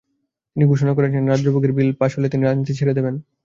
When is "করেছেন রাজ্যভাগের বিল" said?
0.93-1.89